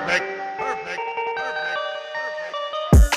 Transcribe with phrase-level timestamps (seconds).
[0.00, 0.24] Perfect.
[0.56, 1.00] Perfect.
[1.36, 1.76] Perfect.
[2.96, 3.10] Perfect.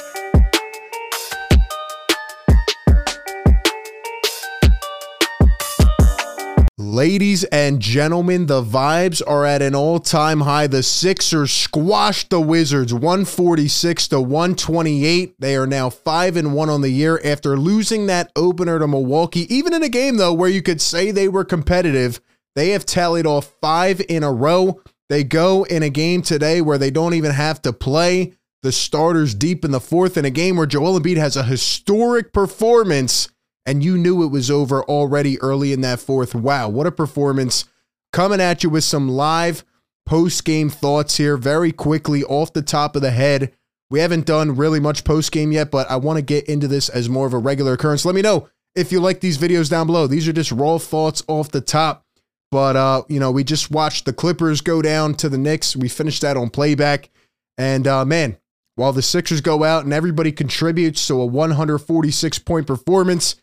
[6.77, 10.67] Ladies and gentlemen, the vibes are at an all-time high.
[10.67, 15.35] The Sixers squashed the Wizards 146 to 128.
[15.39, 19.51] They are now 5 and 1 on the year after losing that opener to Milwaukee.
[19.53, 22.19] Even in a game though where you could say they were competitive,
[22.55, 24.81] they have tallied off 5 in a row.
[25.09, 29.35] They go in a game today where they don't even have to play the starters
[29.35, 33.27] deep in the fourth in a game where Joel Embiid has a historic performance
[33.65, 36.33] and you knew it was over already early in that fourth.
[36.33, 37.65] Wow, what a performance.
[38.11, 39.63] Coming at you with some live
[40.05, 43.53] post game thoughts here very quickly off the top of the head.
[43.89, 46.89] We haven't done really much post game yet, but I want to get into this
[46.89, 48.05] as more of a regular occurrence.
[48.05, 50.07] Let me know if you like these videos down below.
[50.07, 52.05] These are just raw thoughts off the top.
[52.53, 55.75] But uh, you know, we just watched the Clippers go down to the Knicks.
[55.75, 57.09] We finished that on playback.
[57.57, 58.37] And uh man,
[58.75, 63.37] while the Sixers go out and everybody contributes to a 146 point performance,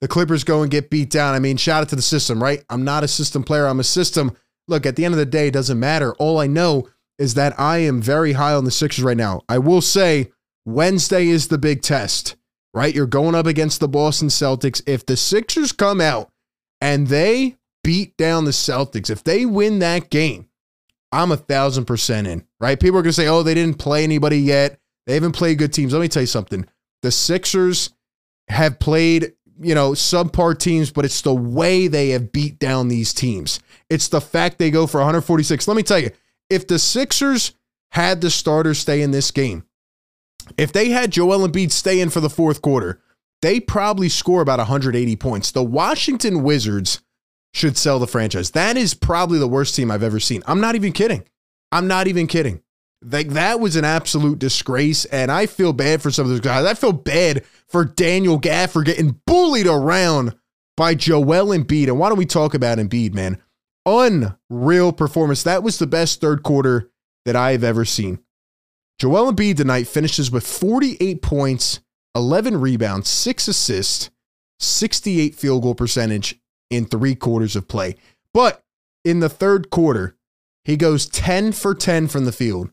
[0.00, 1.34] the Clippers go and get beat down.
[1.34, 2.62] I mean, shout out to the system, right?
[2.70, 4.36] I'm not a system player, I'm a system.
[4.68, 6.14] Look, at the end of the day, it doesn't matter.
[6.14, 9.42] All I know is that I am very high on the Sixers right now.
[9.48, 10.30] I will say
[10.64, 12.36] Wednesday is the big test,
[12.72, 12.94] right?
[12.94, 14.82] You're going up against the Boston Celtics.
[14.86, 16.30] If the Sixers come out
[16.80, 20.48] and they beat down the Celtics, if they win that game,
[21.10, 22.80] I'm a thousand percent in, right?
[22.80, 24.78] People are going to say, oh, they didn't play anybody yet.
[25.06, 25.92] They haven't played good teams.
[25.92, 26.66] Let me tell you something.
[27.02, 27.90] The Sixers
[28.48, 33.14] have played you know, subpar teams, but it's the way they have beat down these
[33.14, 33.60] teams.
[33.88, 35.68] It's the fact they go for 146.
[35.68, 36.10] Let me tell you,
[36.50, 37.52] if the Sixers
[37.92, 39.64] had the starters stay in this game,
[40.58, 43.00] if they had Joel Embiid stay in for the fourth quarter,
[43.40, 45.52] they probably score about 180 points.
[45.52, 47.00] The Washington Wizards
[47.52, 48.50] should sell the franchise.
[48.52, 50.42] That is probably the worst team I've ever seen.
[50.46, 51.24] I'm not even kidding.
[51.70, 52.62] I'm not even kidding.
[53.04, 56.64] Like that was an absolute disgrace, and I feel bad for some of those guys.
[56.64, 60.34] I feel bad for Daniel Gafford getting bullied around
[60.76, 61.88] by Joel Embiid.
[61.88, 63.42] And why don't we talk about Embiid, man?
[63.84, 65.42] Unreal performance.
[65.42, 66.90] That was the best third quarter
[67.24, 68.20] that I have ever seen.
[68.98, 71.80] Joel Embiid tonight finishes with 48 points,
[72.14, 74.10] 11 rebounds, six assists,
[74.60, 76.38] 68 field goal percentage
[76.72, 77.96] in three quarters of play.
[78.32, 78.62] But
[79.04, 80.16] in the third quarter,
[80.64, 82.70] he goes 10 for 10 from the field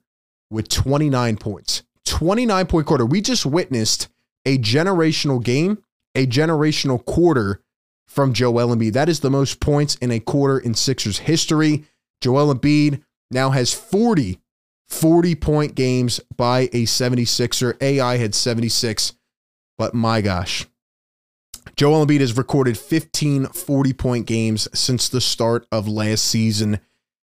[0.50, 1.84] with 29 points.
[2.06, 3.06] 29 point quarter.
[3.06, 4.08] We just witnessed
[4.46, 5.84] a generational game,
[6.16, 7.62] a generational quarter
[8.08, 8.94] from Joel Embiid.
[8.94, 11.86] That is the most points in a quarter in Sixers history.
[12.22, 14.40] Joel Embiid now has 40
[14.90, 17.82] 40 point games by a 76er.
[17.82, 19.14] AI had 76,
[19.78, 20.66] but my gosh.
[21.80, 26.82] Joel Embiid has recorded 15 40 point games since the start of last season.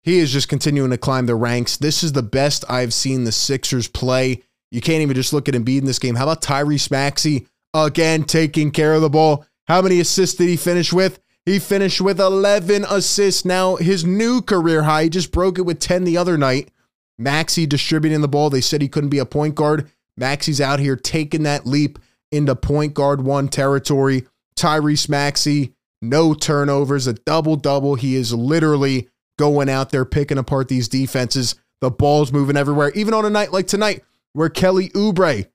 [0.03, 1.77] He is just continuing to climb the ranks.
[1.77, 4.43] This is the best I've seen the Sixers play.
[4.69, 6.13] You can't even just look at Embiid in this game.
[6.13, 9.47] How about Tyrese Maxey again taking care of the ball?
[9.67, 11.19] How many assists did he finish with?
[11.47, 13.45] He finished with 11 assists.
[13.45, 15.05] Now his new career high.
[15.05, 16.69] He just broke it with 10 the other night.
[17.17, 18.51] Maxey distributing the ball.
[18.51, 19.89] They said he couldn't be a point guard.
[20.15, 21.97] Maxey's out here taking that leap
[22.31, 24.27] into point guard one territory.
[24.57, 27.95] Tyrese Maxey, no turnovers, a double double.
[27.95, 31.55] He is literally going out there picking apart these defenses.
[31.81, 32.91] The ball's moving everywhere.
[32.91, 35.47] Even on a night like tonight, where Kelly Oubre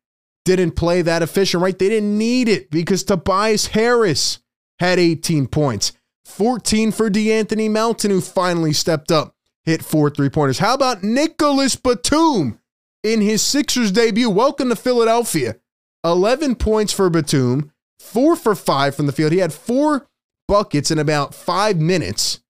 [0.44, 1.78] didn't play that efficient, right?
[1.78, 4.38] They didn't need it because Tobias Harris
[4.78, 5.92] had 18 points.
[6.24, 9.34] 14 for De'Anthony Melton, who finally stepped up,
[9.64, 10.58] hit four three pointers.
[10.58, 12.60] How about Nicolas Batum
[13.02, 14.30] in his Sixers debut?
[14.30, 15.56] Welcome to Philadelphia.
[16.04, 19.32] 11 points for Batum, four for five from the field.
[19.32, 20.08] He had four
[20.48, 22.40] buckets in about five minutes,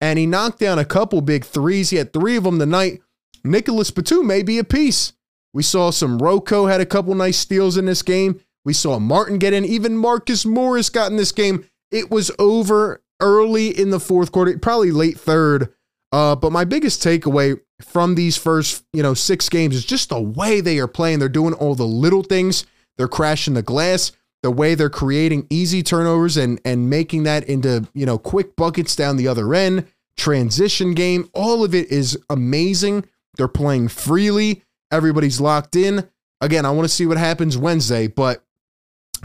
[0.00, 1.90] and he knocked down a couple big threes.
[1.90, 3.00] He had three of them tonight.
[3.44, 5.12] Nicolas Batum may be a piece.
[5.54, 8.40] We saw some Rocco had a couple nice steals in this game.
[8.64, 9.64] We saw Martin get in.
[9.64, 11.64] Even Marcus Morris got in this game.
[11.90, 15.72] It was over early in the fourth quarter, probably late third.
[16.12, 20.20] Uh, but my biggest takeaway from these first, you know, six games is just the
[20.20, 21.18] way they are playing.
[21.20, 22.66] They're doing all the little things.
[22.96, 24.12] They're crashing the glass.
[24.46, 28.94] The way they're creating easy turnovers and and making that into you know quick buckets
[28.94, 29.88] down the other end.
[30.16, 31.28] Transition game.
[31.34, 33.06] All of it is amazing.
[33.34, 34.62] They're playing freely.
[34.92, 36.08] Everybody's locked in.
[36.40, 38.44] Again, I want to see what happens Wednesday, but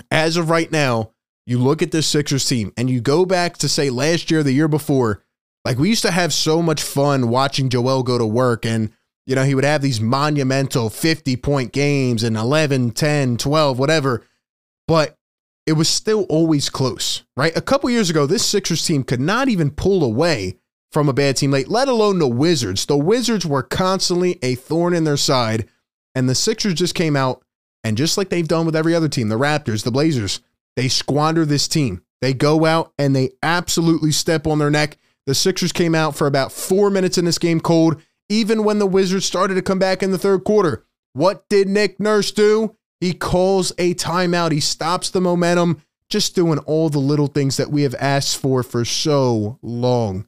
[0.10, 1.12] as of right now,
[1.46, 4.54] you look at this Sixers team and you go back to say last year, the
[4.54, 5.22] year before,
[5.64, 8.90] like we used to have so much fun watching Joel go to work and
[9.28, 14.26] you know, he would have these monumental 50 point games and 11, 10, 12, whatever.
[14.92, 15.16] But
[15.66, 17.56] it was still always close, right?
[17.56, 20.58] A couple years ago, this Sixers team could not even pull away
[20.92, 22.86] from a bad team late, let alone the Wizards.
[22.86, 25.70] The Wizards were constantly a thorn in their side,
[26.14, 27.42] and the Sixers just came out
[27.86, 30.42] and just like they've done with every other team, the Raptors, the Blazers,
[30.76, 32.04] they squander this team.
[32.20, 34.98] They go out and they absolutely step on their neck.
[35.26, 38.86] The Sixers came out for about four minutes in this game cold, even when the
[38.86, 40.84] Wizards started to come back in the third quarter.
[41.14, 42.76] What did Nick Nurse do?
[43.02, 44.54] He calls a timeout.
[44.54, 48.64] He stops the momentum, just doing all the little things that we have asked for
[48.64, 50.28] for so long.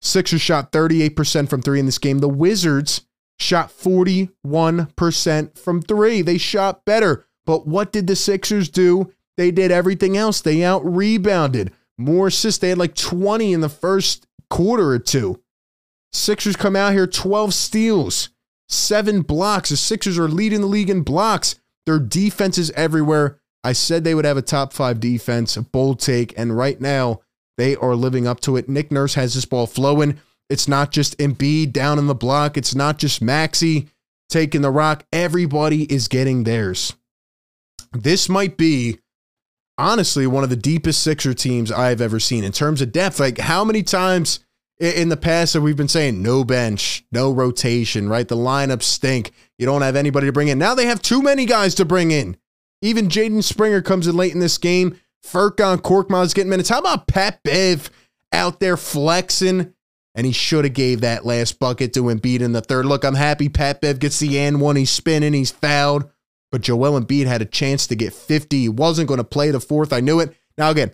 [0.00, 2.18] Sixers shot 38% from three in this game.
[2.18, 3.06] The Wizards
[3.38, 6.20] shot 41% from three.
[6.20, 7.24] They shot better.
[7.46, 9.12] But what did the Sixers do?
[9.36, 10.42] They did everything else.
[10.42, 11.72] They out rebounded.
[11.96, 12.60] More assists.
[12.60, 15.40] They had like 20 in the first quarter or two.
[16.12, 18.28] Sixers come out here 12 steals,
[18.68, 19.70] seven blocks.
[19.70, 21.56] The Sixers are leading the league in blocks.
[21.86, 23.40] Their defense is everywhere.
[23.62, 27.20] I said they would have a top five defense, a bold take, and right now
[27.56, 28.68] they are living up to it.
[28.68, 30.20] Nick Nurse has this ball flowing.
[30.50, 32.56] It's not just Embiid down in the block.
[32.56, 33.88] It's not just Maxey
[34.28, 35.06] taking the rock.
[35.12, 36.94] Everybody is getting theirs.
[37.92, 38.98] This might be,
[39.78, 43.20] honestly, one of the deepest Sixer teams I've ever seen in terms of depth.
[43.20, 44.40] Like, how many times
[44.78, 48.26] in the past have we've been saying no bench, no rotation, right?
[48.26, 49.32] The lineups stink.
[49.58, 50.58] You don't have anybody to bring in.
[50.58, 52.36] Now they have too many guys to bring in.
[52.82, 54.98] Even Jaden Springer comes in late in this game.
[55.24, 56.68] Furkan Korkmaz is getting minutes.
[56.68, 57.90] How about Pat Bev
[58.32, 59.72] out there flexing?
[60.14, 62.86] and he should have gave that last bucket to Embiid in the third.
[62.86, 64.76] Look, I'm happy Pat Bev gets the and one.
[64.76, 66.08] He's spinning, he's fouled,
[66.52, 68.60] but Joel Embiid had a chance to get 50.
[68.60, 69.92] He wasn't going to play the fourth.
[69.92, 70.34] I knew it.
[70.56, 70.92] Now again,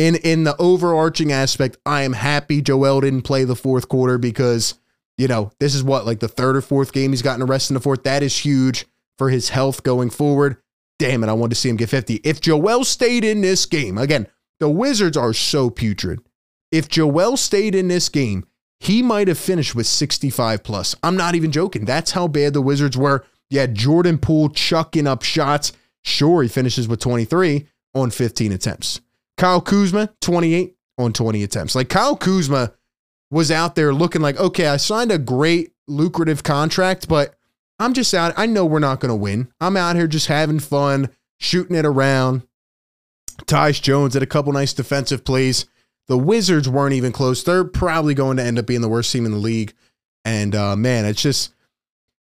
[0.00, 4.74] in in the overarching aspect, I am happy Joel didn't play the fourth quarter because
[5.18, 7.74] you know this is what like the third or fourth game he's gotten arrested in
[7.74, 8.04] the fourth.
[8.04, 8.86] That is huge
[9.18, 10.56] for his health going forward.
[10.98, 12.16] Damn it, I wanted to see him get 50.
[12.24, 14.26] If Joel stayed in this game, again,
[14.58, 16.20] the Wizards are so putrid.
[16.72, 18.46] If Joel stayed in this game,
[18.78, 20.94] he might have finished with 65 plus.
[21.02, 21.84] I'm not even joking.
[21.84, 23.26] That's how bad the Wizards were.
[23.50, 25.72] You had Jordan Poole chucking up shots.
[26.02, 29.00] Sure, he finishes with 23 on 15 attempts.
[29.40, 31.74] Kyle Kuzma, 28 on 20 attempts.
[31.74, 32.74] Like Kyle Kuzma
[33.30, 37.34] was out there looking like, okay, I signed a great lucrative contract, but
[37.78, 38.34] I'm just out.
[38.36, 39.50] I know we're not going to win.
[39.58, 41.08] I'm out here just having fun,
[41.38, 42.42] shooting it around.
[43.46, 45.64] Tyus Jones had a couple nice defensive plays.
[46.06, 47.42] The Wizards weren't even close.
[47.42, 49.72] They're probably going to end up being the worst team in the league.
[50.22, 51.54] And uh, man, it's just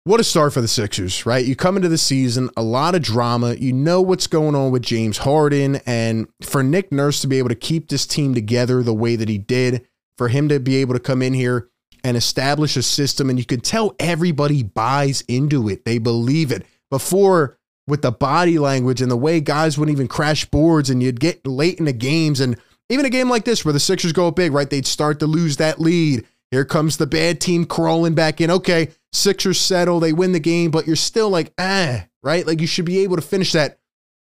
[0.06, 1.44] what a start for the Sixers, right?
[1.44, 3.54] You come into the season, a lot of drama.
[3.54, 5.80] You know what's going on with James Harden.
[5.84, 9.28] And for Nick Nurse to be able to keep this team together the way that
[9.28, 9.84] he did,
[10.16, 11.68] for him to be able to come in here
[12.04, 15.84] and establish a system, and you can tell everybody buys into it.
[15.84, 16.64] They believe it.
[16.88, 17.58] Before,
[17.88, 21.44] with the body language and the way guys wouldn't even crash boards, and you'd get
[21.44, 22.56] late in the games and
[22.88, 24.70] even a game like this where the Sixers go big, right?
[24.70, 26.24] They'd start to lose that lead.
[26.50, 28.50] Here comes the bad team crawling back in.
[28.50, 32.46] Okay, Sixers settle, they win the game, but you're still like, ah, right?
[32.46, 33.78] Like you should be able to finish that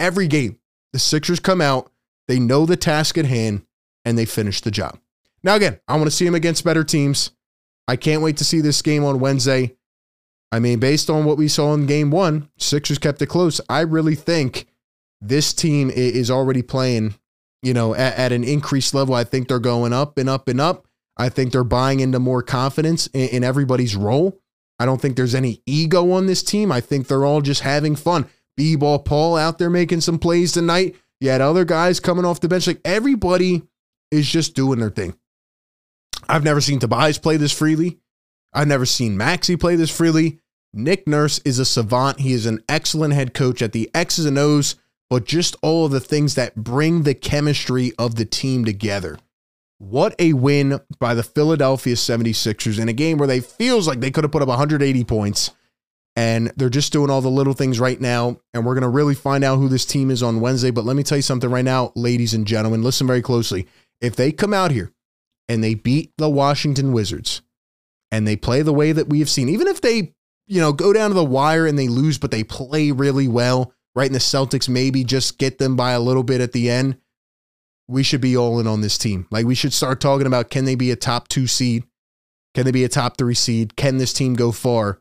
[0.00, 0.58] every game.
[0.92, 1.92] The Sixers come out,
[2.26, 3.66] they know the task at hand,
[4.04, 4.98] and they finish the job.
[5.42, 7.30] Now, again, I want to see them against better teams.
[7.86, 9.76] I can't wait to see this game on Wednesday.
[10.50, 13.60] I mean, based on what we saw in game one, Sixers kept it close.
[13.68, 14.66] I really think
[15.20, 17.14] this team is already playing
[17.62, 19.14] you know, at, at, an increased level.
[19.14, 20.86] I think they're going up and up and up.
[21.18, 24.38] I think they're buying into more confidence in, in everybody's role.
[24.78, 26.70] I don't think there's any ego on this team.
[26.70, 28.28] I think they're all just having fun.
[28.56, 30.96] B ball Paul out there making some plays tonight.
[31.20, 32.66] You had other guys coming off the bench.
[32.66, 33.62] Like everybody
[34.10, 35.16] is just doing their thing.
[36.28, 37.98] I've never seen Tobias play this freely.
[38.52, 40.40] I've never seen Maxey play this freely.
[40.72, 42.20] Nick Nurse is a savant.
[42.20, 44.76] He is an excellent head coach at the X's and O's
[45.10, 49.18] but just all of the things that bring the chemistry of the team together.
[49.78, 54.10] What a win by the Philadelphia 76ers in a game where they feels like they
[54.10, 55.52] could have put up 180 points
[56.16, 59.14] and they're just doing all the little things right now and we're going to really
[59.14, 61.64] find out who this team is on Wednesday, but let me tell you something right
[61.64, 63.68] now, ladies and gentlemen, listen very closely.
[64.00, 64.92] If they come out here
[65.48, 67.42] and they beat the Washington Wizards
[68.10, 70.12] and they play the way that we have seen, even if they,
[70.48, 73.72] you know, go down to the wire and they lose but they play really well,
[73.94, 74.06] right?
[74.06, 76.98] And the Celtics maybe just get them by a little bit at the end.
[77.88, 79.26] We should be all in on this team.
[79.30, 81.84] Like we should start talking about can they be a top two seed?
[82.54, 83.76] Can they be a top three seed?
[83.76, 85.00] Can this team go far?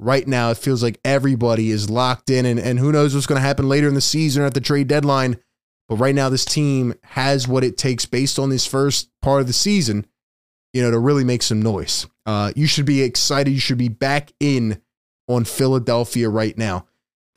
[0.00, 3.40] Right now, it feels like everybody is locked in, and, and who knows what's going
[3.40, 5.38] to happen later in the season at the trade deadline.
[5.88, 9.46] But right now, this team has what it takes based on this first part of
[9.46, 10.06] the season,
[10.72, 12.06] you know, to really make some noise.
[12.26, 13.50] Uh, you should be excited.
[13.50, 14.82] You should be back in
[15.28, 16.86] on Philadelphia right now.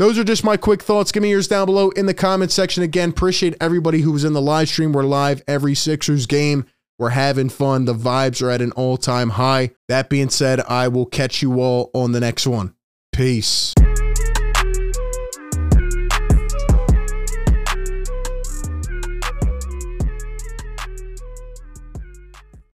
[0.02, 1.12] Those are just my quick thoughts.
[1.12, 2.82] Give me yours down below in the comment section.
[2.82, 4.94] Again, appreciate everybody who was in the live stream.
[4.94, 6.66] We're live every Sixers game.
[6.98, 7.86] We're having fun.
[7.86, 9.76] The vibes are at an all time high.
[9.90, 12.74] That being said, I will catch you all on the next one.
[13.12, 13.76] Peace.